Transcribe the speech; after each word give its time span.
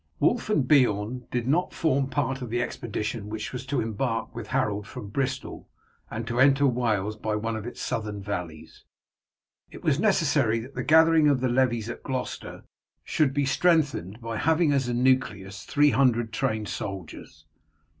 Wulf 0.19 0.49
and 0.49 0.67
Beorn 0.67 1.27
did 1.29 1.47
not 1.47 1.75
form 1.75 2.09
part 2.09 2.41
of 2.41 2.49
the 2.49 2.59
expedition 2.59 3.29
which 3.29 3.53
was 3.53 3.67
to 3.67 3.79
embark 3.79 4.33
with 4.33 4.47
Harold 4.47 4.87
from 4.87 5.09
Bristol, 5.09 5.69
and 6.09 6.25
to 6.25 6.39
enter 6.39 6.65
Wales 6.65 7.15
by 7.15 7.35
one 7.35 7.55
of 7.55 7.67
its 7.67 7.83
southern 7.83 8.19
valleys. 8.19 8.83
It 9.69 9.83
was 9.83 9.99
necessary 9.99 10.57
that 10.61 10.73
the 10.73 10.81
gathering 10.83 11.27
of 11.27 11.39
the 11.39 11.49
levies 11.49 11.87
at 11.87 12.01
Gloucester 12.01 12.63
should 13.03 13.31
be 13.31 13.45
strengthened 13.45 14.19
by 14.21 14.37
having 14.37 14.71
as 14.71 14.87
a 14.87 14.93
nucleus 14.95 15.65
three 15.65 15.91
hundred 15.91 16.33
trained 16.33 16.67
soldiers. 16.67 17.45